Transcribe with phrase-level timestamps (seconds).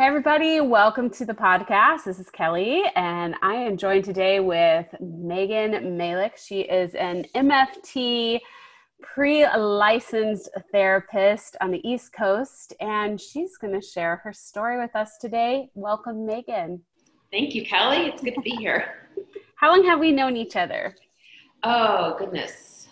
[0.00, 2.04] Hey, everybody, welcome to the podcast.
[2.04, 6.36] This is Kelly, and I am joined today with Megan Malik.
[6.38, 8.38] She is an MFT
[9.02, 14.94] pre licensed therapist on the East Coast, and she's going to share her story with
[14.94, 15.68] us today.
[15.74, 16.80] Welcome, Megan.
[17.32, 18.06] Thank you, Kelly.
[18.06, 19.08] It's good to be here.
[19.56, 20.94] How long have we known each other?
[21.64, 22.86] Oh, goodness.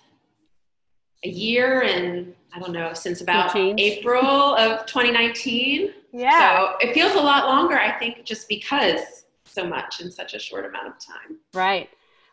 [1.24, 5.92] A year and I don't know, since about April of 2019.
[6.16, 6.58] Yeah.
[6.58, 10.38] So it feels a lot longer, I think, just because so much in such a
[10.38, 11.38] short amount of time.
[11.54, 11.90] Right.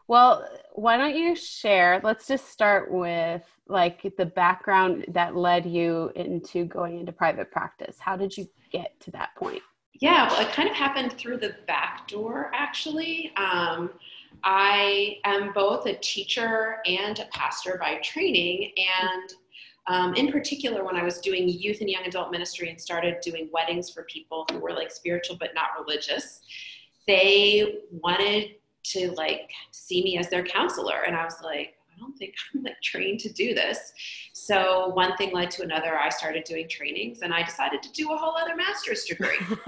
[0.07, 1.99] Well, why don't you share?
[2.03, 7.97] Let's just start with like the background that led you into going into private practice.
[7.99, 9.61] How did you get to that point?
[9.99, 13.31] Yeah, well, it kind of happened through the back door, actually.
[13.37, 13.91] Um,
[14.43, 19.34] I am both a teacher and a pastor by training, and
[19.87, 23.49] um, in particular, when I was doing youth and young adult ministry and started doing
[23.51, 26.41] weddings for people who were like spiritual but not religious,
[27.05, 31.03] they wanted to like see me as their counselor.
[31.05, 33.93] And I was like, I don't think I'm like trained to do this.
[34.31, 35.97] So one thing led to another.
[35.97, 39.37] I started doing trainings and I decided to do a whole other master's degree.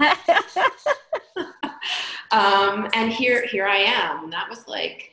[2.32, 4.24] um, and here, here I am.
[4.24, 5.12] And that was like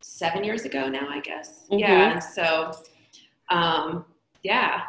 [0.00, 1.64] seven years ago now, I guess.
[1.70, 1.78] Mm-hmm.
[1.78, 2.12] Yeah.
[2.12, 2.72] And so,
[3.50, 4.04] um,
[4.46, 4.82] yeah.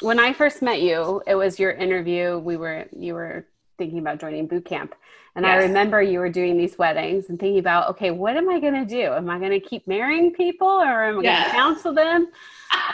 [0.00, 2.38] When I first met you, it was your interview.
[2.38, 4.94] We were you were thinking about joining boot camp.
[5.36, 5.52] And yes.
[5.52, 8.74] I remember you were doing these weddings and thinking about, okay, what am I going
[8.74, 9.12] to do?
[9.12, 11.38] Am I going to keep marrying people or am I yes.
[11.38, 12.28] going to counsel them?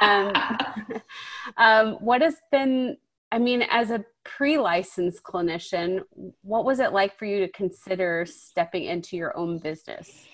[0.00, 0.32] um,
[1.56, 2.98] um, what has been,
[3.32, 6.02] I mean, as a pre licensed clinician,
[6.42, 10.26] what was it like for you to consider stepping into your own business?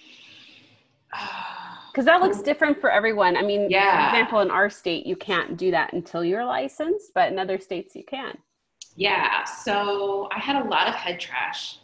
[1.93, 3.37] Because that looks different for everyone.
[3.37, 4.11] I mean, yeah.
[4.11, 7.59] for example, in our state, you can't do that until you're licensed, but in other
[7.59, 8.39] states, you can.
[8.97, 9.45] Yeah.
[9.45, 11.79] So I had a lot of head trash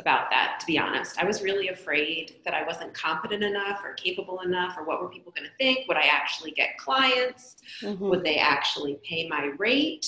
[0.00, 1.18] about that, to be honest.
[1.18, 5.08] I was really afraid that I wasn't competent enough or capable enough, or what were
[5.08, 5.86] people going to think?
[5.86, 7.56] Would I actually get clients?
[7.82, 8.08] Mm-hmm.
[8.08, 10.06] Would they actually pay my rate?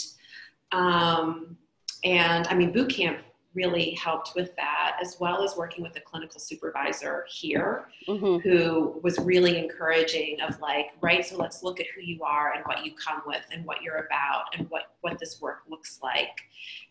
[0.72, 1.56] Um,
[2.02, 3.18] and I mean, boot camp
[3.54, 8.46] really helped with that, as well as working with a clinical supervisor here mm-hmm.
[8.48, 12.64] who was really encouraging of like, right, so let's look at who you are and
[12.64, 16.40] what you come with and what you're about and what, what this work looks like.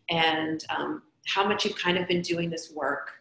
[0.10, 3.12] And um, how much you've kind of been doing this work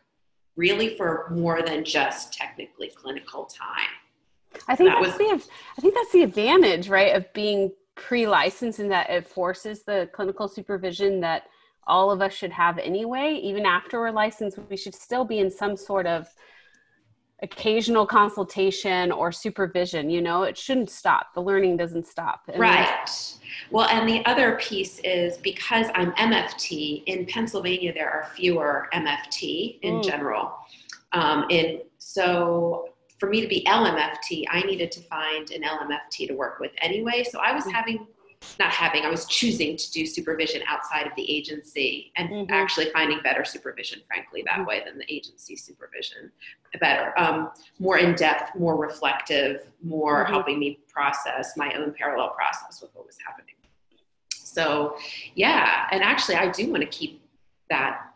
[0.57, 3.89] really for more than just technically clinical time.
[4.69, 8.81] I think that that's was, the I think that's the advantage, right, of being pre-licensed
[8.81, 11.45] in that it forces the clinical supervision that
[11.87, 13.41] all of us should have anyway.
[13.43, 16.29] Even after we're licensed, we should still be in some sort of
[17.43, 20.09] occasional consultation or supervision.
[20.09, 21.35] You know, it shouldn't stop.
[21.35, 22.43] The learning doesn't stop.
[22.49, 23.39] And right.
[23.71, 29.81] Well, and the other piece is because I'm MFT in Pennsylvania, there are fewer MFT
[29.83, 30.05] in mm.
[30.05, 30.53] general.
[31.13, 32.89] Um, and so
[33.19, 37.25] for me to be LMFT, I needed to find an LMFT to work with anyway.
[37.25, 37.73] So I was mm.
[37.73, 38.07] having
[38.59, 42.53] not having, I was choosing to do supervision outside of the agency and mm-hmm.
[42.53, 44.65] actually finding better supervision, frankly, that mm-hmm.
[44.67, 46.31] way than the agency supervision.
[46.81, 50.33] Better, um, more in depth, more reflective, more mm-hmm.
[50.33, 53.55] helping me process my own parallel process with what was happening.
[54.53, 54.97] So,
[55.35, 57.23] yeah, and actually, I do want to keep
[57.71, 58.13] that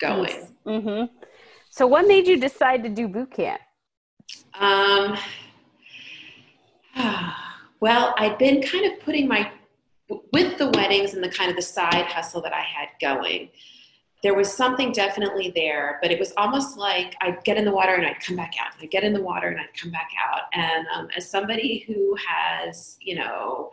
[0.00, 0.48] going.
[0.66, 1.14] Mm-hmm.
[1.68, 3.60] So, what made you decide to do boot camp?
[4.54, 5.16] Um,
[7.80, 9.50] well, I'd been kind of putting my
[10.08, 13.50] with the weddings and the kind of the side hustle that I had going,
[14.22, 17.92] there was something definitely there, but it was almost like I'd get in the water
[17.92, 18.72] and I'd come back out.
[18.80, 20.44] I'd get in the water and I'd come back out.
[20.54, 23.70] And um, as somebody who has, you know,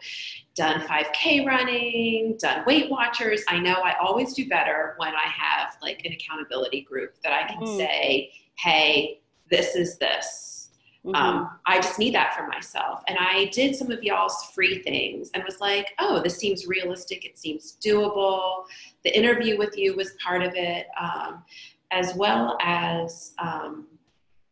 [0.53, 5.78] done 5K running, done Weight Watchers, I know I always do better when I have
[5.81, 7.78] like an accountability group that I can mm.
[7.78, 10.61] say, hey, this is this
[11.06, 11.16] Mm-hmm.
[11.16, 13.01] Um, I just need that for myself.
[13.07, 17.25] And I did some of y'all's free things and was like, oh, this seems realistic.
[17.25, 18.65] It seems doable.
[19.03, 21.44] The interview with you was part of it, um,
[21.89, 23.88] as well as um,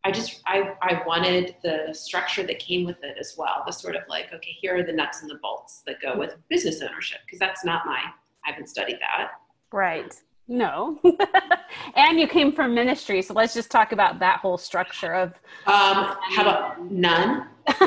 [0.03, 3.63] I just I, I wanted the structure that came with it as well.
[3.65, 6.35] The sort of like, okay, here are the nuts and the bolts that go with
[6.49, 7.99] business ownership because that's not my
[8.45, 9.31] I haven't studied that.
[9.71, 10.15] Right.
[10.49, 10.99] No.
[11.95, 15.29] and you came from ministry, so let's just talk about that whole structure of.
[15.67, 17.47] Um, how about none?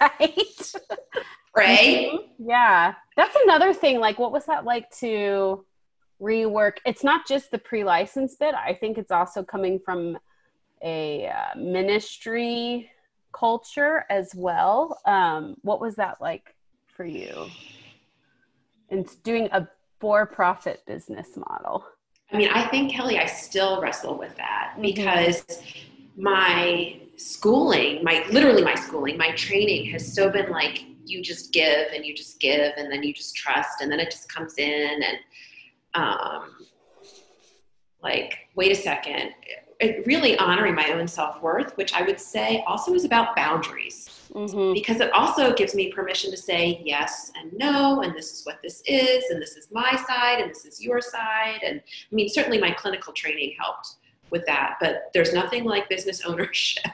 [0.00, 0.72] right.
[1.56, 2.10] Right.
[2.12, 2.48] Mm-hmm.
[2.48, 4.00] Yeah, that's another thing.
[4.00, 5.64] Like, what was that like to
[6.20, 6.74] rework?
[6.84, 8.54] It's not just the pre-license bit.
[8.54, 10.18] I think it's also coming from
[10.82, 12.90] a uh, ministry
[13.32, 15.00] culture as well.
[15.06, 16.54] Um, what was that like
[16.86, 17.46] for you?
[18.90, 19.66] And doing a
[20.00, 21.84] for-profit business model.
[22.32, 24.82] I mean, I think Kelly, I still wrestle with that mm-hmm.
[24.82, 25.44] because
[26.16, 31.88] my schooling, my literally my schooling, my training has so been like you just give
[31.94, 35.02] and you just give and then you just trust and then it just comes in
[35.02, 35.16] and
[35.94, 36.66] um,
[38.02, 39.32] like wait a second
[40.06, 44.72] really honoring my own self-worth which i would say also is about boundaries mm-hmm.
[44.72, 48.58] because it also gives me permission to say yes and no and this is what
[48.62, 52.28] this is and this is my side and this is your side and i mean
[52.28, 53.96] certainly my clinical training helped
[54.30, 56.84] with that but there's nothing like business ownership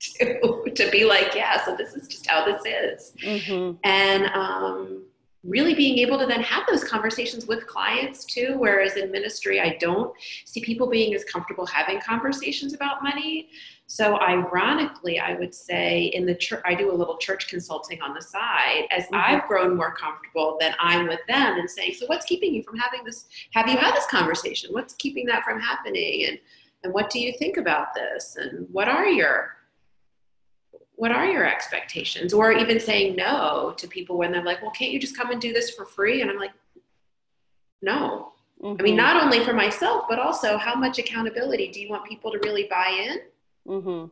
[0.00, 3.76] to, to be like yeah so this is just how this is mm-hmm.
[3.84, 5.04] and um,
[5.42, 9.76] really being able to then have those conversations with clients too whereas in ministry i
[9.80, 10.12] don't
[10.44, 13.48] see people being as comfortable having conversations about money.
[13.86, 18.14] So ironically i would say in the church i do a little church consulting on
[18.14, 18.86] the side.
[18.90, 19.16] As mm-hmm.
[19.16, 22.76] i've grown more comfortable then i'm with them and saying so what's keeping you from
[22.76, 24.72] having this have you had this conversation?
[24.72, 26.26] What's keeping that from happening?
[26.28, 26.38] And
[26.82, 28.36] and what do you think about this?
[28.40, 29.56] And what are your
[31.00, 32.34] what are your expectations?
[32.34, 35.40] Or even saying no to people when they're like, well, can't you just come and
[35.40, 36.20] do this for free?
[36.20, 36.50] And I'm like,
[37.80, 38.32] no.
[38.62, 38.78] Mm-hmm.
[38.78, 38.96] I mean, mm-hmm.
[38.96, 42.64] not only for myself, but also how much accountability do you want people to really
[42.64, 43.72] buy in?
[43.72, 44.08] Mm-hmm.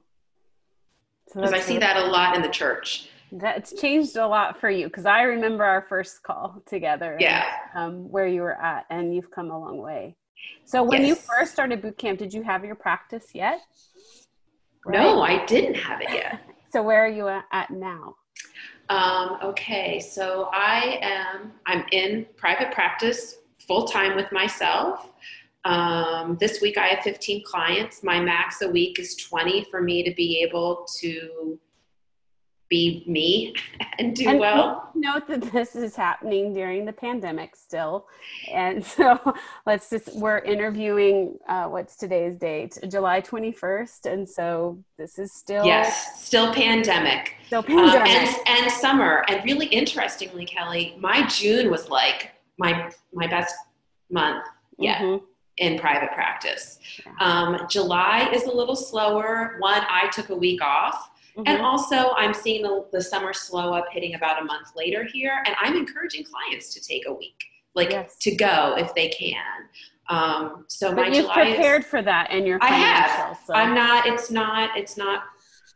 [1.26, 3.10] Because so I see that a lot in the church.
[3.32, 7.18] That's changed a lot for you because I remember our first call together.
[7.20, 7.44] Yeah.
[7.74, 10.16] um, where you were at, and you've come a long way.
[10.64, 11.08] So when yes.
[11.08, 13.60] you first started boot camp, did you have your practice yet?
[14.86, 14.98] Right?
[14.98, 16.40] No, I didn't have it yet.
[16.70, 18.16] So where are you at now?
[18.88, 23.36] Um, okay, so I am I'm in private practice
[23.66, 25.12] full time with myself.
[25.64, 28.02] Um, this week I have 15 clients.
[28.02, 31.58] My max a week is 20 for me to be able to
[32.68, 33.54] be me
[33.98, 34.90] and do and well.
[34.94, 38.06] Note that this is happening during the pandemic still.
[38.52, 39.34] And so
[39.66, 42.78] let's just, we're interviewing, uh, what's today's date?
[42.88, 44.12] July 21st.
[44.12, 45.64] And so this is still.
[45.64, 47.36] Yes, still pandemic.
[47.46, 48.00] Still pandemic.
[48.00, 49.24] Um, and, and summer.
[49.28, 53.54] And really interestingly, Kelly, my June was like my, my best
[54.10, 54.44] month
[54.78, 55.00] yet.
[55.00, 55.24] Mm-hmm
[55.60, 56.78] in private practice.
[57.18, 59.56] Um, July is a little slower.
[59.58, 61.46] One, I took a week off Mm-hmm.
[61.46, 65.40] And also, I'm seeing the, the summer slow up hitting about a month later here.
[65.46, 67.40] And I'm encouraging clients to take a week,
[67.74, 68.16] like yes.
[68.22, 69.36] to go if they can.
[70.08, 73.38] Um, so but my you've July prepared is, for that and you're I have.
[73.46, 73.54] So.
[73.54, 75.24] I'm not, it's not, it's not,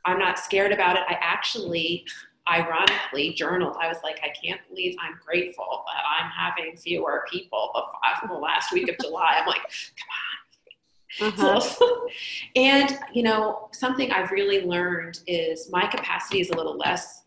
[0.05, 1.03] I'm not scared about it.
[1.09, 2.05] I actually,
[2.51, 3.77] ironically, journaled.
[3.81, 7.73] I was like, I can't believe I'm grateful that I'm having fewer people
[8.29, 9.39] the last week of July.
[9.41, 10.32] I'm like, come on
[11.23, 12.07] uh-huh.
[12.57, 17.23] and you know, something I've really learned is my capacity is a little less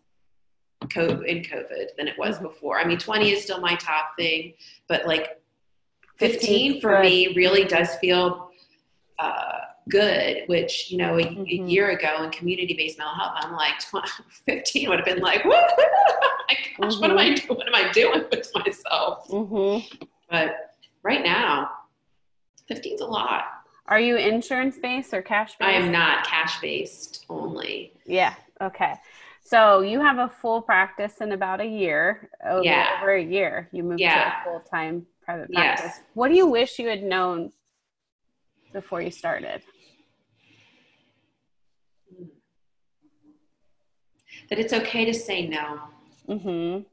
[0.83, 2.79] COVID, in COVID than it was before.
[2.79, 4.53] I mean, 20 is still my top thing,
[4.87, 5.41] but like
[6.17, 8.49] 15 for me really does feel
[9.19, 9.59] uh,
[9.89, 11.41] good, which, you know, a, mm-hmm.
[11.41, 13.81] a year ago in community-based mental health, I'm like,
[14.45, 15.71] 15 would have been like, what?
[15.77, 17.01] gosh, mm-hmm.
[17.01, 17.47] what am I mm-hmm.
[17.47, 17.57] doing?
[17.57, 19.27] What am I doing with myself?
[19.27, 20.05] Mm-hmm.
[20.29, 21.69] But right now,
[22.67, 23.43] 15 is a lot.
[23.87, 25.69] Are you insurance based or cash based?
[25.69, 27.93] I am not cash based only.
[28.05, 28.35] Yeah.
[28.61, 28.93] Okay.
[29.41, 32.29] So you have a full practice in about a year.
[32.43, 32.97] Over, yeah.
[32.99, 34.23] Over a year, you moved yeah.
[34.23, 35.85] to a full time private practice.
[35.85, 36.01] Yes.
[36.15, 37.51] What do you wish you had known
[38.73, 39.61] before you started?
[44.49, 45.79] That it's okay to say no.
[46.27, 46.83] Mm-hmm.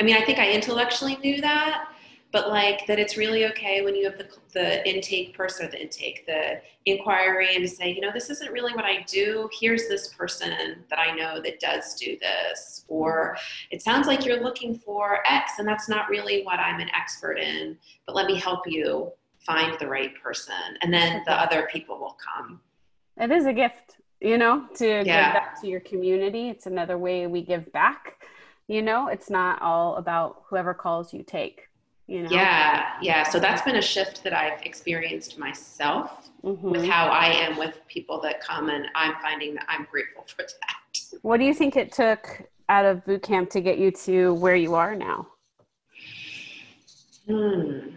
[0.00, 1.88] I mean, I think I intellectually knew that,
[2.36, 5.80] but like that it's really okay when you have the, the intake person or the
[5.80, 9.48] intake the inquiry and to say you know this isn't really what i do.
[9.58, 13.38] Here's this person that i know that does do this or
[13.70, 17.38] it sounds like you're looking for x and that's not really what i'm an expert
[17.38, 21.98] in but let me help you find the right person and then the other people
[21.98, 22.60] will come.
[23.16, 25.02] It is a gift you know to yeah.
[25.02, 26.50] give back to your community.
[26.50, 28.12] It's another way we give back
[28.68, 29.06] you know?
[29.06, 31.68] It's not all about whoever calls you take
[32.06, 32.28] you know?
[32.30, 33.24] Yeah, yeah.
[33.24, 36.70] So that's been a shift that I've experienced myself mm-hmm.
[36.70, 40.42] with how I am with people that come, and I'm finding that I'm grateful for
[40.42, 41.20] that.
[41.22, 44.56] What do you think it took out of boot camp to get you to where
[44.56, 45.26] you are now?
[47.28, 47.90] Hmm.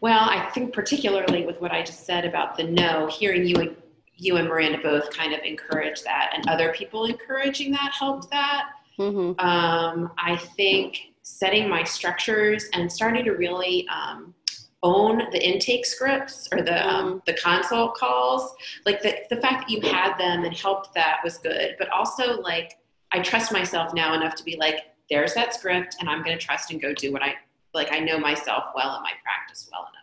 [0.00, 3.76] Well, I think particularly with what I just said about the no, hearing you and
[4.16, 8.70] you and Miranda both kind of encourage that, and other people encouraging that helped that.
[8.98, 9.44] Mm-hmm.
[9.44, 14.34] Um, I think setting my structures and starting to really um,
[14.82, 17.24] own the intake scripts or the um, mm.
[17.24, 18.54] the consult calls.
[18.84, 22.40] Like the the fact that you had them and helped that was good, but also
[22.40, 22.78] like
[23.12, 24.80] I trust myself now enough to be like,
[25.10, 27.34] there's that script, and I'm going to trust and go do what I
[27.74, 27.92] like.
[27.92, 30.02] I know myself well and my practice well enough.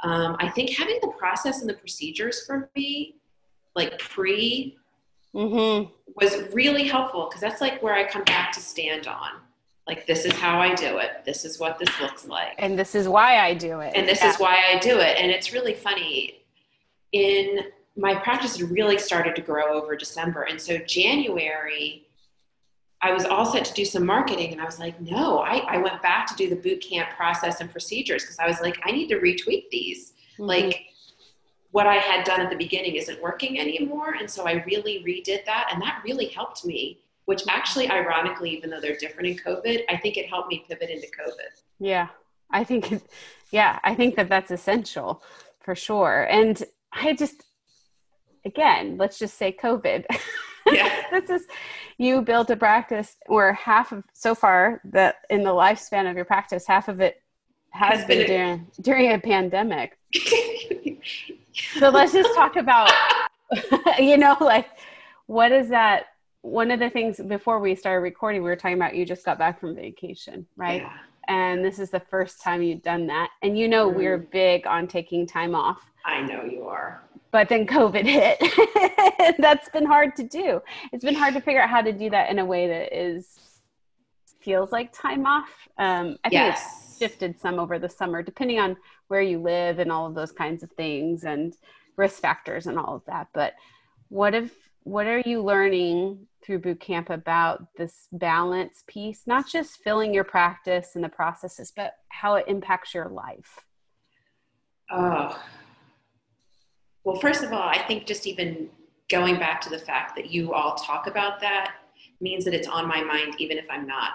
[0.00, 3.16] Um, I think having the process and the procedures for me,
[3.74, 4.78] like pre,
[5.34, 5.90] mm-hmm.
[6.14, 9.30] was really helpful because that's like where I come back to stand on.
[9.86, 11.24] Like, this is how I do it.
[11.24, 12.54] This is what this looks like.
[12.58, 13.92] And this is why I do it.
[13.96, 14.30] And this yeah.
[14.30, 15.16] is why I do it.
[15.18, 16.42] And it's really funny.
[17.12, 17.60] In
[17.96, 20.42] my practice, really started to grow over December.
[20.42, 22.06] And so, January,
[23.00, 25.78] I was all set to do some marketing and I was like, no, I, I
[25.78, 28.90] went back to do the boot camp process and procedures because I was like, I
[28.90, 30.12] need to retweet these.
[30.34, 30.44] Mm-hmm.
[30.44, 30.86] Like
[31.70, 34.14] what I had done at the beginning isn't working anymore.
[34.18, 35.70] And so I really redid that.
[35.72, 39.96] And that really helped me, which actually, ironically, even though they're different in COVID, I
[39.96, 41.60] think it helped me pivot into COVID.
[41.78, 42.08] Yeah.
[42.50, 43.02] I think,
[43.50, 45.22] yeah, I think that that's essential
[45.60, 46.26] for sure.
[46.30, 47.44] And I just,
[48.44, 50.04] again, let's just say COVID.
[50.70, 51.02] Yeah.
[51.10, 51.46] this is,
[51.96, 56.26] you built a practice where half of so far that in the lifespan of your
[56.26, 57.22] practice, half of it
[57.70, 59.96] has, has been, been during, during a pandemic.
[61.78, 62.90] so let's just talk about,
[63.98, 64.68] you know, like
[65.26, 66.06] what is that?
[66.42, 69.38] One of the things before we started recording, we were talking about you just got
[69.38, 70.82] back from vacation, right?
[70.82, 70.92] Yeah.
[71.26, 73.30] And this is the first time you've done that.
[73.42, 73.96] And you know, mm.
[73.96, 75.80] we're big on taking time off.
[76.06, 79.36] I know you are but then COVID hit.
[79.38, 80.60] That's been hard to do.
[80.92, 83.38] It's been hard to figure out how to do that in a way that is
[84.40, 85.48] feels like time off.
[85.78, 86.62] Um, I think yes.
[86.62, 88.76] it's shifted some over the summer, depending on
[89.08, 91.54] where you live and all of those kinds of things and
[91.96, 93.28] risk factors and all of that.
[93.32, 93.54] But
[94.08, 94.52] what if
[94.84, 99.22] what are you learning through boot camp about this balance piece?
[99.26, 103.58] Not just filling your practice and the processes, but how it impacts your life.
[104.90, 105.38] Oh,
[107.04, 108.70] well, first of all, I think just even
[109.10, 111.74] going back to the fact that you all talk about that
[112.20, 114.12] means that it's on my mind, even if I'm not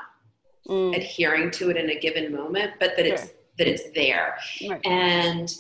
[0.68, 0.96] mm.
[0.96, 3.16] adhering to it in a given moment, but that sure.
[3.16, 4.38] it's that it's there.
[4.68, 4.86] Right.
[4.86, 5.54] And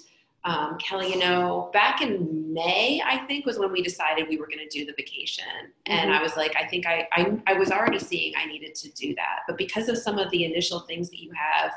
[0.46, 4.48] um, Kelly, you know, back in May, I think was when we decided we were
[4.48, 5.94] going to do the vacation, mm-hmm.
[5.94, 8.92] and I was like, I think I, I I was already seeing I needed to
[8.92, 11.72] do that, but because of some of the initial things that you have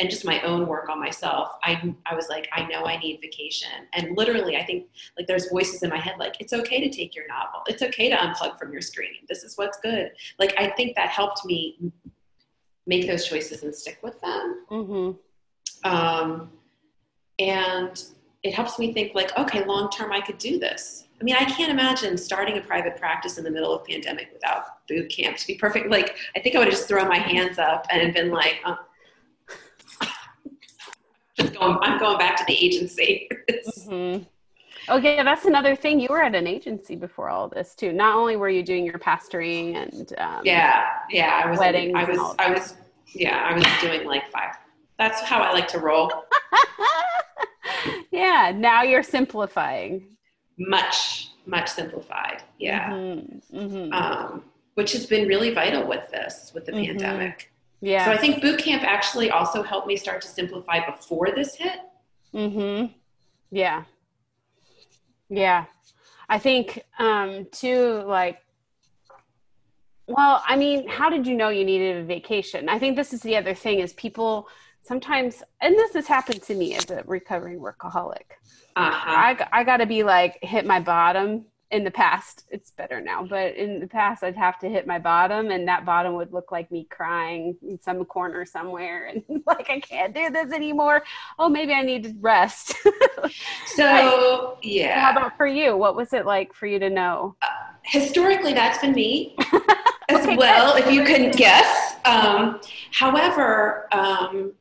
[0.00, 3.20] and just my own work on myself, I, I was like, I know I need
[3.20, 3.68] vacation.
[3.92, 4.86] And literally, I think
[5.18, 7.60] like there's voices in my head like, it's okay to take your novel.
[7.66, 9.26] It's okay to unplug from your screen.
[9.28, 10.12] This is what's good.
[10.38, 11.92] Like, I think that helped me
[12.90, 14.64] make those choices and stick with them.
[14.68, 15.88] Mm-hmm.
[15.90, 16.50] Um,
[17.38, 18.04] and
[18.42, 21.06] it helps me think like, okay, long term, I could do this.
[21.20, 24.86] I mean, I can't imagine starting a private practice in the middle of pandemic without
[24.88, 25.36] boot camp.
[25.36, 28.12] To be perfect, like I think I would have just thrown my hands up and
[28.12, 28.76] been like, uh,
[31.38, 33.28] just going, I'm going back to the agency.
[33.50, 34.24] mm-hmm.
[34.88, 36.00] Okay, that's another thing.
[36.00, 37.92] You were at an agency before all this too.
[37.92, 41.92] Not only were you doing your pastoring and um, yeah, yeah, I was weddings.
[41.94, 42.74] I was, I was,
[43.14, 44.54] yeah, I was doing like five.
[44.98, 46.12] That's how I like to roll.
[48.10, 48.52] yeah.
[48.54, 50.16] Now you're simplifying.
[50.58, 52.42] Much, much simplified.
[52.58, 52.90] Yeah.
[52.90, 53.58] Mm-hmm.
[53.58, 53.92] Mm-hmm.
[53.92, 56.98] Um, which has been really vital with this, with the mm-hmm.
[56.98, 57.50] pandemic.
[57.80, 58.04] Yeah.
[58.04, 61.80] So I think boot camp actually also helped me start to simplify before this hit.
[62.34, 62.92] Mhm.
[63.50, 63.84] Yeah.
[65.28, 65.64] Yeah.
[66.28, 68.38] I think um too like
[70.10, 72.68] well, I mean, how did you know you needed a vacation?
[72.68, 74.48] I think this is the other thing is people
[74.82, 78.36] sometimes and this has happened to me as a recovering workaholic.
[78.76, 79.10] Uh-huh.
[79.10, 83.24] I I got to be like hit my bottom in the past it's better now
[83.24, 86.50] but in the past i'd have to hit my bottom and that bottom would look
[86.50, 91.02] like me crying in some corner somewhere and like i can't do this anymore.
[91.38, 92.74] Oh maybe i need to rest.
[93.66, 94.98] So yeah.
[95.00, 95.76] how about for you?
[95.76, 97.36] What was it like for you to know?
[97.40, 97.46] Uh,
[97.84, 99.36] historically that's been me.
[100.08, 100.86] As okay, well good.
[100.86, 102.60] if you couldn't guess um,
[102.90, 104.52] however um,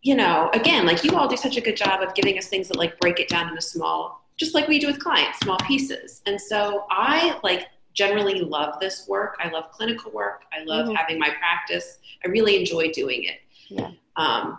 [0.00, 2.68] you know again like you all do such a good job of giving us things
[2.68, 6.22] that like break it down into small just like we do with clients, small pieces.
[6.26, 9.36] And so I like generally love this work.
[9.38, 10.42] I love clinical work.
[10.52, 10.96] I love mm-hmm.
[10.96, 11.98] having my practice.
[12.24, 13.40] I really enjoy doing it.
[13.68, 13.90] Yeah.
[14.16, 14.58] Um,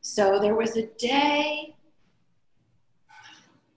[0.00, 1.76] so there was a day,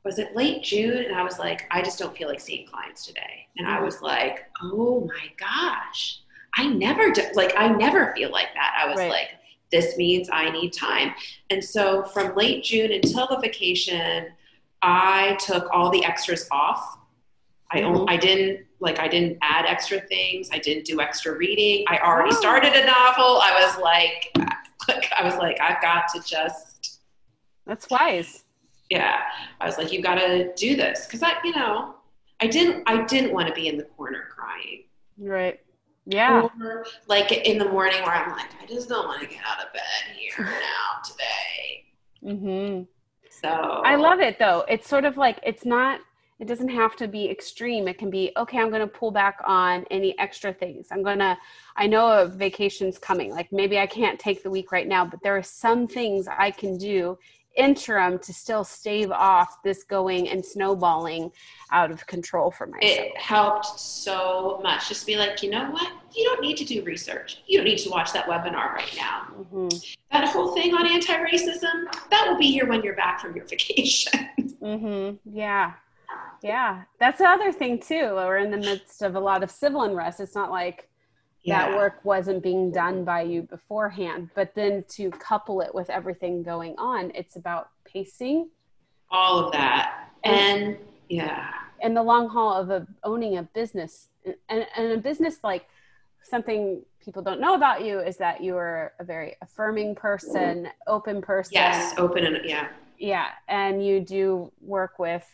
[0.04, 1.06] was it late June?
[1.06, 3.48] And I was like, I just don't feel like seeing clients today.
[3.58, 3.86] And I mm-hmm.
[3.86, 6.20] was like, oh my gosh,
[6.58, 8.76] I never do, like, I never feel like that.
[8.84, 9.10] I was right.
[9.10, 9.30] like,
[9.72, 11.14] this means I need time.
[11.50, 14.28] And so from late June until the vacation,
[14.86, 17.00] I took all the extras off.
[17.72, 18.08] I mm-hmm.
[18.08, 20.50] I didn't like I didn't add extra things.
[20.54, 21.86] I didn't do extra reading.
[21.90, 22.40] I already oh.
[22.40, 23.40] started a novel.
[23.42, 24.32] I was like,
[25.18, 27.02] I was like, I've got to just.
[27.66, 28.44] That's wise.
[28.92, 29.22] Yeah,
[29.60, 31.96] I was like, you've got to do this because I, you know,
[32.40, 32.84] I didn't.
[32.86, 34.84] I didn't want to be in the corner crying.
[35.18, 35.60] Right.
[36.06, 36.48] Yeah.
[36.62, 39.66] Or like in the morning where I'm like, I just don't want to get out
[39.66, 41.86] of bed here now today.
[42.24, 42.84] Mm-hmm.
[43.42, 44.64] So I love it though.
[44.68, 46.00] It's sort of like it's not
[46.40, 47.88] it doesn't have to be extreme.
[47.88, 50.88] It can be okay, I'm going to pull back on any extra things.
[50.92, 51.38] I'm going to
[51.76, 53.32] I know a vacation's coming.
[53.32, 56.52] Like maybe I can't take the week right now, but there are some things I
[56.52, 57.18] can do
[57.56, 61.32] interim to still stave off this going and snowballing
[61.72, 62.84] out of control for myself.
[62.84, 64.88] It helped so much.
[64.90, 65.92] Just be like, you know what?
[66.14, 67.42] You don't need to do research.
[67.48, 69.28] You don't need to watch that webinar right now.
[69.38, 69.78] Mm-hmm.
[70.12, 74.30] That whole thing on anti-racism, that will be here when you're back from your vacation.
[74.62, 75.36] mm-hmm.
[75.36, 75.74] Yeah.
[76.42, 76.84] Yeah.
[77.00, 78.12] That's the other thing too.
[78.16, 80.20] We're in the midst of a lot of civil unrest.
[80.20, 80.88] It's not like
[81.46, 81.70] yeah.
[81.70, 83.56] that work wasn't being done by you mm-hmm.
[83.56, 84.30] beforehand.
[84.36, 88.50] But then to couple it with everything going on, it's about pacing.
[89.12, 90.10] All of that.
[90.24, 91.52] And, and yeah.
[91.82, 94.08] And the long haul of a, owning a business.
[94.50, 95.68] And, and a business like
[96.24, 100.68] something people don't know about you is that you're a very affirming person, mm-hmm.
[100.88, 101.54] open person.
[101.54, 102.70] Yes, open and yeah.
[102.98, 103.28] Yeah.
[103.48, 105.28] And you do work with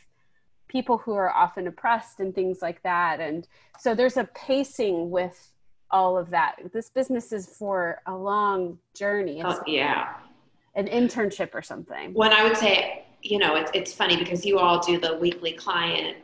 [0.67, 3.19] people who are often oppressed and things like that.
[3.19, 3.47] And
[3.79, 5.51] so there's a pacing with
[5.91, 6.55] all of that.
[6.74, 9.39] This business is for a long journey.
[9.39, 10.13] It's oh, yeah.
[10.75, 12.13] An internship or something.
[12.13, 15.51] When I would say, you know, it's, it's funny because you all do the weekly
[15.51, 16.17] client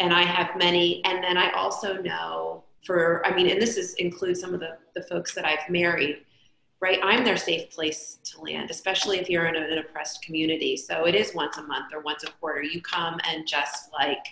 [0.00, 1.04] and I have many.
[1.04, 4.78] And then I also know for, I mean, and this is includes some of the,
[4.94, 6.24] the folks that I've married,
[6.80, 7.00] right?
[7.02, 10.76] I'm their safe place to land, especially if you're in an oppressed community.
[10.76, 12.62] So it is once a month or once a quarter.
[12.62, 14.24] You come and just like,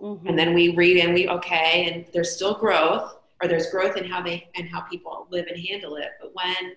[0.00, 0.26] Mm-hmm.
[0.26, 4.04] And then we read and we okay, and there's still growth, or there's growth in
[4.04, 6.10] how they and how people live and handle it.
[6.20, 6.74] But when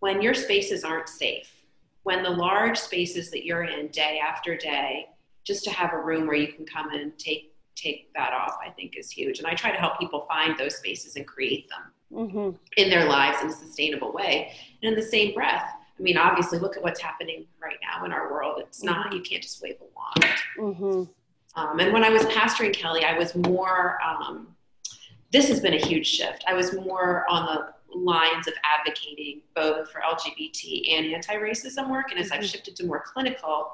[0.00, 1.50] when your spaces aren't safe,
[2.02, 5.08] when the large spaces that you're in day after day,
[5.44, 8.70] just to have a room where you can come and take take that off, I
[8.70, 9.38] think is huge.
[9.38, 12.56] And I try to help people find those spaces and create them mm-hmm.
[12.76, 14.52] in their lives in a sustainable way.
[14.82, 18.12] And in the same breath, I mean, obviously, look at what's happening right now in
[18.12, 18.60] our world.
[18.60, 19.16] It's not, mm-hmm.
[19.16, 20.34] you can't just wave a wand.
[20.58, 21.12] Mm-hmm.
[21.54, 24.54] Um, and when I was pastoring Kelly, I was more, um,
[25.32, 26.44] this has been a huge shift.
[26.46, 32.10] I was more on the lines of advocating both for LGBT and anti racism work.
[32.10, 32.40] And as mm-hmm.
[32.40, 33.72] I've shifted to more clinical,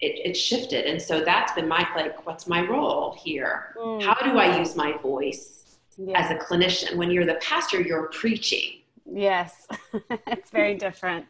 [0.00, 0.84] it, it, shifted.
[0.84, 3.74] And so that's been my, like, what's my role here?
[3.78, 4.02] Mm.
[4.02, 6.20] How do I use my voice yeah.
[6.20, 6.96] as a clinician?
[6.96, 8.80] When you're the pastor, you're preaching.
[9.10, 9.66] Yes,
[10.26, 11.26] it's very different.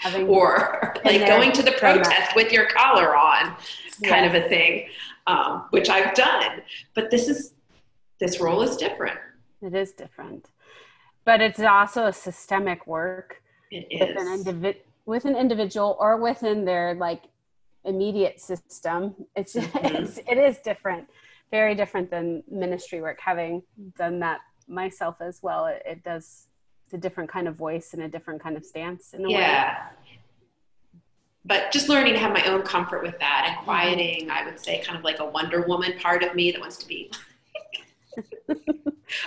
[0.00, 3.56] Having or like going to the protest with your collar on
[4.04, 4.88] kind of a thing,
[5.26, 6.62] um, which I've done.
[6.94, 7.54] But this is
[8.18, 9.18] this role is different.
[9.62, 10.48] It is different,
[11.24, 16.64] but it's also a systemic work it with an, indivi- with an individual or within
[16.64, 17.24] their like
[17.84, 19.14] immediate system.
[19.36, 19.96] It's, mm-hmm.
[19.96, 21.08] it's it is different,
[21.50, 23.18] very different than ministry work.
[23.20, 23.62] Having
[23.96, 26.46] done that myself as well, it, it does
[26.90, 29.34] it's a different kind of voice and a different kind of stance in a way.
[29.34, 29.74] yeah.
[29.74, 30.10] way
[31.44, 34.30] but just learning to have my own comfort with that and quieting, mm-hmm.
[34.30, 36.86] I would say, kind of like a Wonder Woman part of me that wants to
[36.86, 37.10] be.
[38.50, 38.58] okay,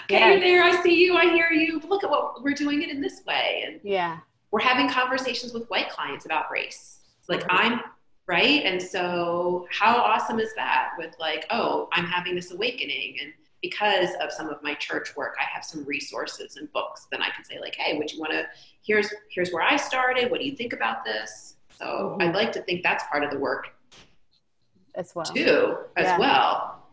[0.10, 0.30] yeah.
[0.30, 0.64] you're there.
[0.64, 1.16] I see you.
[1.16, 1.82] I hear you.
[1.88, 4.20] Look at what we're doing it in this way, and yeah,
[4.52, 7.00] we're having conversations with white clients about race.
[7.28, 7.74] Like mm-hmm.
[7.74, 7.82] I'm
[8.28, 10.92] right, and so how awesome is that?
[11.00, 15.36] With like, oh, I'm having this awakening, and because of some of my church work,
[15.40, 17.08] I have some resources and books.
[17.10, 18.46] Then I can say like, hey, would you want to?
[18.86, 20.30] Here's here's where I started.
[20.30, 21.56] What do you think about this?
[21.80, 22.22] So mm-hmm.
[22.22, 23.70] I'd like to think that's part of the work
[24.94, 25.26] as well.
[25.26, 26.20] Too, as yeah.
[26.20, 26.84] well.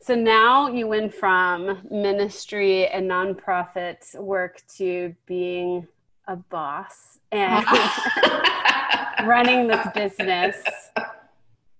[0.00, 5.86] So now you went from ministry and nonprofit work to being
[6.26, 7.64] a boss and
[9.26, 10.56] running this business.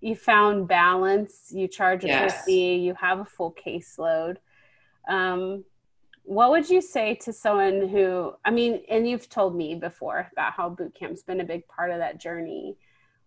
[0.01, 2.45] You found balance, you charge a yes.
[2.45, 4.37] fee, you have a full caseload.
[5.09, 5.65] Um,
[6.29, 10.53] what would you say to someone who i mean and you've told me before about
[10.53, 12.77] how boot camp's been a big part of that journey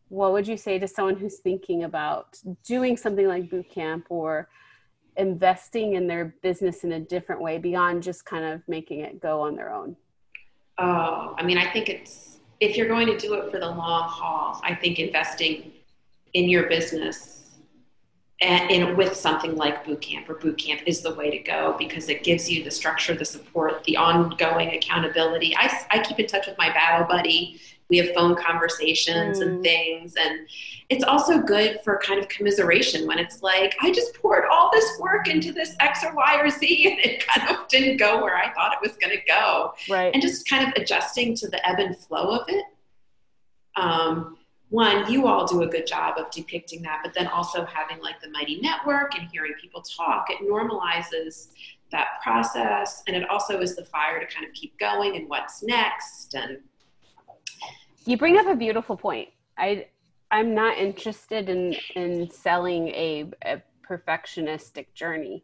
[0.10, 4.50] what would you say to someone who's thinking about doing something like boot camp or
[5.18, 9.42] investing in their business in a different way beyond just kind of making it go
[9.42, 9.96] on their own
[10.78, 14.08] oh i mean i think it's if you're going to do it for the long
[14.08, 15.72] haul i think investing
[16.34, 17.42] in your business
[18.42, 21.76] and, and with something like boot camp or boot camp is the way to go
[21.78, 25.56] because it gives you the structure the support the ongoing accountability.
[25.56, 27.62] I, I keep in touch with my battle buddy.
[27.90, 29.42] We have phone conversations mm.
[29.42, 30.48] and things and
[30.90, 34.98] it's also good for kind of commiseration when it's like i just poured all this
[35.00, 38.38] work into this x or y or z and it kind of didn't go where
[38.38, 39.74] i thought it was going to go.
[39.90, 40.14] Right.
[40.14, 42.66] And just kind of adjusting to the ebb and flow of it.
[43.76, 44.38] Um,
[44.72, 48.22] one, you all do a good job of depicting that, but then also having like
[48.22, 51.50] the Mighty Network and hearing people talk, it normalizes
[51.92, 53.04] that process.
[53.06, 56.34] And it also is the fire to kind of keep going and what's next.
[56.36, 56.60] And
[58.06, 59.28] You bring up a beautiful point.
[59.58, 59.88] I
[60.32, 65.44] I'm not interested in in selling a, a perfectionistic journey.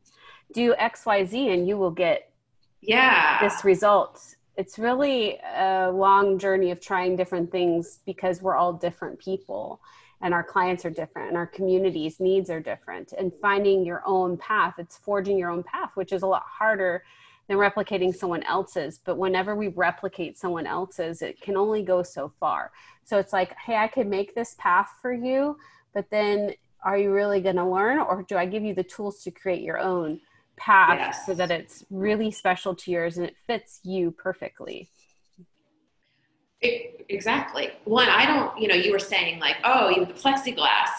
[0.54, 2.32] Do X Y Z and you will get
[2.80, 4.37] yeah this result.
[4.58, 9.80] It's really a long journey of trying different things because we're all different people
[10.22, 14.36] and our clients are different and our communities needs are different and finding your own
[14.38, 17.04] path it's forging your own path which is a lot harder
[17.48, 19.00] than replicating someone else's.
[19.04, 22.72] But whenever we replicate someone else's, it can only go so far.
[23.04, 25.58] So it's like, hey, I could make this path for you,
[25.94, 29.24] but then are you really going to learn, or do I give you the tools
[29.24, 30.20] to create your own
[30.58, 31.26] path yes.
[31.26, 34.90] so that it's really special to yours and it fits you perfectly?
[36.62, 37.70] It, exactly.
[37.86, 40.90] One, I don't, you know, you were saying like, oh, you have the plexiglass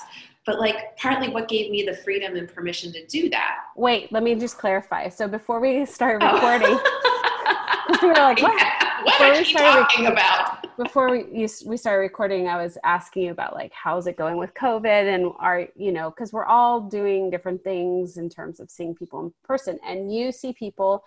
[0.49, 3.57] but like partly what gave me the freedom and permission to do that.
[3.77, 5.11] Wait, let me just clarify.
[5.11, 6.33] So before we start oh.
[6.33, 7.99] recording, oh.
[8.03, 8.59] we were like, what?
[9.07, 9.21] Yeah.
[9.21, 10.58] What are you talking about?
[10.79, 14.37] Before we you, we started recording, I was asking you about like how's it going
[14.37, 18.71] with COVID and are you know because we're all doing different things in terms of
[18.71, 21.05] seeing people in person, and you see people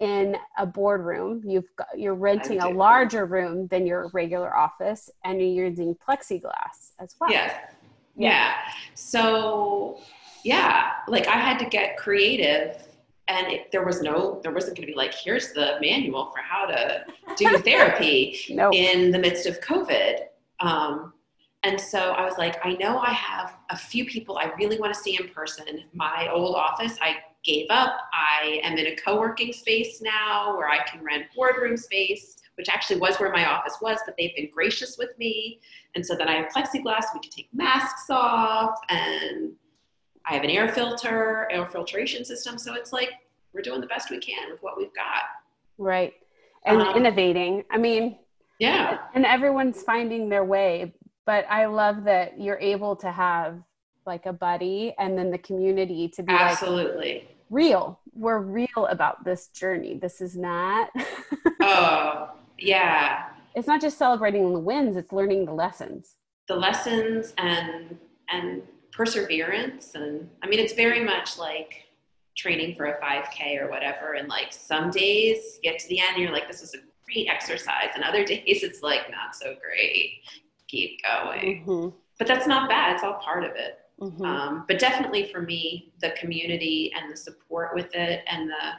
[0.00, 1.40] in a boardroom.
[1.46, 6.92] You've got, you're renting a larger room than your regular office, and you're using plexiglass
[6.98, 7.30] as well.
[7.30, 7.54] Yes
[8.16, 8.54] yeah.
[8.94, 10.00] So,
[10.44, 12.76] yeah, like I had to get creative
[13.28, 16.40] and it, there was no there wasn't going to be like here's the manual for
[16.42, 17.04] how to
[17.36, 18.38] do therapy
[18.72, 20.20] in the midst of covid.
[20.60, 21.12] Um,
[21.64, 24.92] and so i was like i know i have a few people i really want
[24.92, 25.84] to see in person.
[25.92, 27.98] My old office i gave up.
[28.12, 33.00] I am in a co-working space now where i can rent boardroom space which actually
[33.00, 35.60] was where my office was, but they've been gracious with me.
[35.94, 39.52] And so then I have plexiglass, we can take masks off, and
[40.26, 42.58] I have an air filter, air filtration system.
[42.58, 43.10] So it's like
[43.52, 45.22] we're doing the best we can with what we've got.
[45.78, 46.14] Right.
[46.64, 47.64] And um, innovating.
[47.70, 48.18] I mean,
[48.58, 48.98] yeah.
[49.14, 50.94] And everyone's finding their way.
[51.26, 53.62] But I love that you're able to have
[54.06, 58.00] like a buddy and then the community to be absolutely like, real.
[58.14, 59.98] We're real about this journey.
[60.00, 60.90] This is not.
[61.60, 63.26] oh, yeah.
[63.54, 66.16] It's not just celebrating the wins, it's learning the lessons.
[66.48, 69.94] The lessons and and perseverance.
[69.94, 71.88] And I mean it's very much like
[72.36, 74.12] training for a 5k or whatever.
[74.14, 76.78] And like some days you get to the end and you're like this is a
[77.04, 77.90] great exercise.
[77.94, 80.20] And other days it's like not so great.
[80.68, 81.64] Keep going.
[81.66, 81.96] Mm-hmm.
[82.18, 82.94] but that's not bad.
[82.94, 83.78] It's all part of it.
[84.00, 84.24] Mm-hmm.
[84.24, 88.72] um, but definitely for me the community and the support with it and the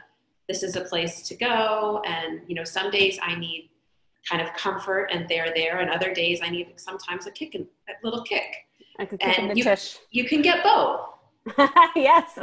[0.48, 2.02] this is a place to go.
[2.06, 3.70] And you know some days i need
[4.28, 5.80] kind of comfort and they're there.
[5.80, 8.66] And other days i need sometimes a kick and a little kick
[8.98, 9.74] and you,
[10.10, 11.00] you can get both
[11.96, 12.38] yes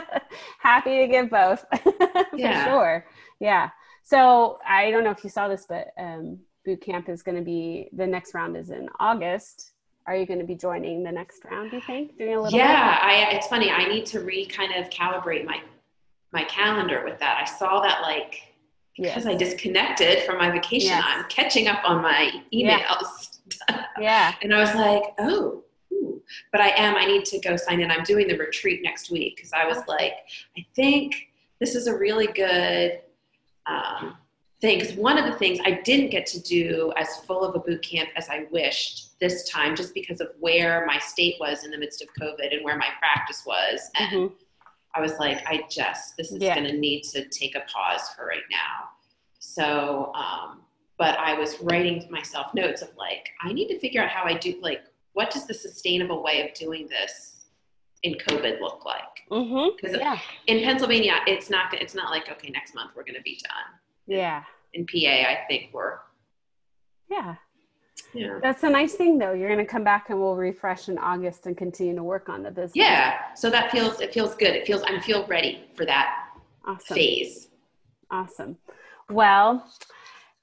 [0.58, 2.64] happy to give both for yeah.
[2.64, 3.06] sure
[3.40, 3.68] yeah
[4.02, 7.42] so i don't know if you saw this but um, boot camp is going to
[7.42, 9.72] be the next round is in august
[10.06, 12.58] are you going to be joining the next round do you think doing a little
[12.58, 15.60] yeah I, it's funny i need to re kind of calibrate my
[16.32, 18.48] my calendar with that i saw that like
[18.98, 19.26] because yes.
[19.26, 21.04] I disconnected from my vacation, yes.
[21.06, 23.38] I'm catching up on my emails.
[23.68, 23.84] Yeah.
[24.00, 24.34] yeah.
[24.42, 25.62] and I was like, oh.
[26.52, 27.90] But I am, I need to go sign in.
[27.90, 30.14] I'm doing the retreat next week because I was like,
[30.56, 31.28] I think
[31.60, 33.00] this is a really good
[33.66, 34.16] um,
[34.60, 34.78] thing.
[34.78, 37.82] Because one of the things I didn't get to do as full of a boot
[37.82, 41.78] camp as I wished this time, just because of where my state was in the
[41.78, 43.90] midst of COVID and where my practice was.
[43.98, 44.34] And mm-hmm
[44.94, 46.54] I was like, I just, this is yeah.
[46.54, 48.88] going to need to take a pause for right now.
[49.38, 50.62] So, um,
[50.98, 54.24] but I was writing to myself notes of like, I need to figure out how
[54.24, 54.82] I do, like,
[55.18, 57.38] what does the sustainable way of doing this
[58.04, 59.24] in COVID look like?
[59.28, 59.96] Because mm-hmm.
[59.96, 60.20] yeah.
[60.46, 63.80] in Pennsylvania, it's not, it's not like, okay, next month we're going to be done.
[64.06, 64.44] Yeah.
[64.74, 65.98] In, PA, I think we're,
[67.10, 67.34] yeah.
[68.14, 68.38] Yeah.
[68.40, 69.32] That's a nice thing though.
[69.32, 72.44] You're going to come back and we'll refresh in August and continue to work on
[72.44, 72.76] the business.
[72.76, 73.18] Yeah.
[73.34, 74.54] So that feels, it feels good.
[74.54, 76.28] It feels, I feel ready for that
[76.64, 76.94] awesome.
[76.94, 77.48] phase.
[78.08, 78.56] Awesome.
[79.10, 79.68] Well,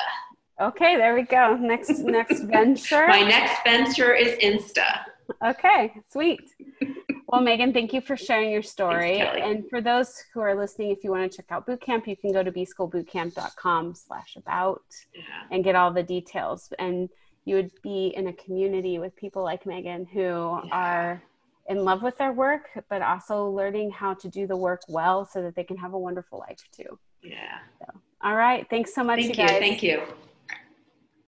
[0.62, 1.58] Okay, there we go.
[1.58, 3.08] Next next venture.
[3.10, 5.02] my next venture is Insta.
[5.46, 6.40] Okay, sweet.
[7.36, 9.18] Well, Megan, thank you for sharing your story.
[9.18, 12.16] Thanks, and for those who are listening, if you want to check out bootcamp, you
[12.16, 15.22] can go to bschoolbootcamp.com slash about yeah.
[15.52, 16.72] and get all the details.
[16.80, 17.10] And
[17.44, 20.70] you would be in a community with people like Megan who yeah.
[20.72, 21.24] are
[21.68, 25.42] in love with their work, but also learning how to do the work well so
[25.42, 26.98] that they can have a wonderful life too.
[27.22, 27.58] Yeah.
[27.80, 28.66] So, all right.
[28.70, 29.50] Thanks so much, Thank you you.
[29.50, 30.04] Thank you.